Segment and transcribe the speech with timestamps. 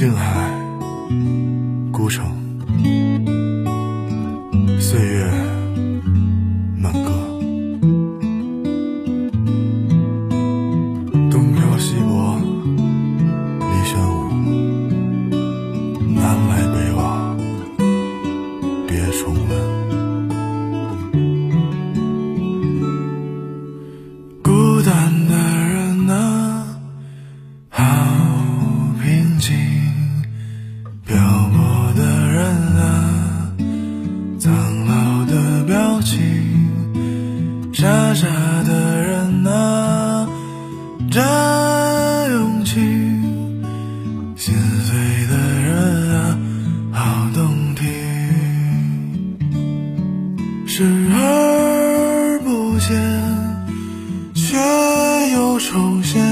[0.00, 0.14] Do.
[0.16, 0.39] high.
[50.72, 52.96] 视而不见。
[54.32, 54.56] 却
[55.32, 56.22] 又重现，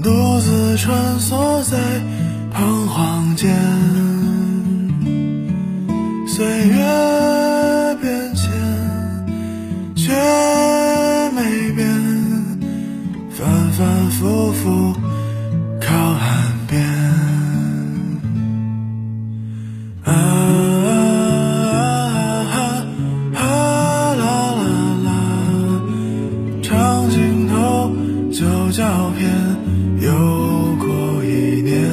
[0.00, 1.76] 独自穿梭在
[2.52, 3.52] 彷徨间。
[6.28, 7.13] 岁月
[28.34, 29.30] 旧照片，
[30.00, 30.10] 又
[30.84, 31.88] 过一年，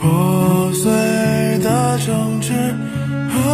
[0.00, 0.90] 破碎
[1.62, 2.52] 的城池，
[3.30, 3.46] 啊，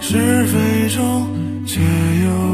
[0.00, 1.28] 是非中
[1.66, 2.49] 却又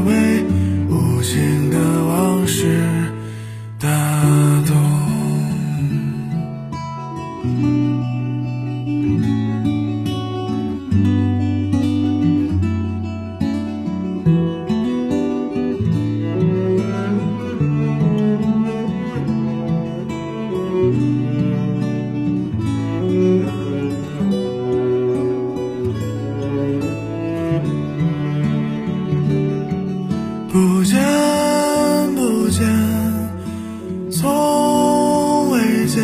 [34.27, 36.03] 从未见，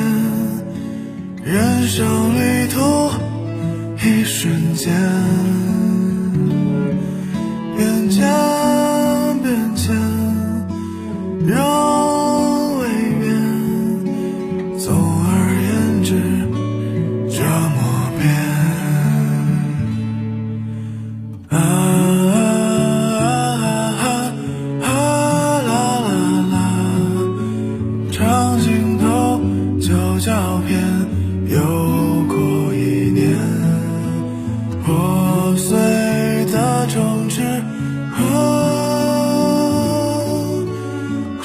[1.43, 2.05] 人生
[2.39, 3.11] 旅途
[4.01, 4.93] 一瞬间，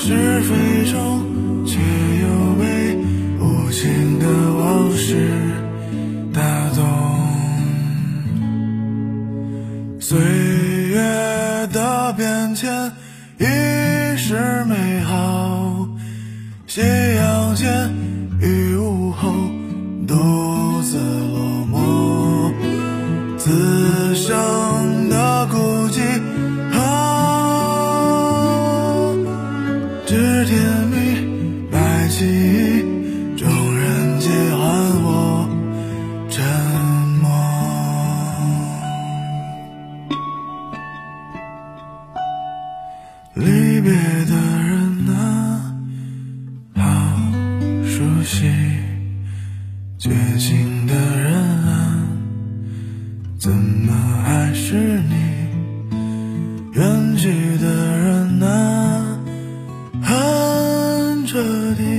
[0.01, 2.97] 是非中却又被
[3.41, 5.29] 无情的往事
[6.33, 6.87] 打动。
[10.01, 10.17] 岁
[10.89, 12.93] 月的变迁
[13.39, 13.45] 已
[14.17, 15.89] 是美好，
[16.67, 16.81] 夕
[17.17, 17.93] 阳前
[18.41, 19.31] 雨午后
[20.07, 22.53] 独自落寞，
[23.37, 24.39] 此生
[43.35, 45.75] 离别的人啊，
[46.75, 46.83] 好
[47.85, 48.47] 熟悉；
[49.99, 52.03] 绝情的人啊，
[53.39, 53.93] 怎么
[54.25, 55.15] 还是你？
[56.75, 57.29] 远去
[57.59, 59.19] 的人啊，
[60.03, 61.39] 很彻
[61.75, 61.98] 底；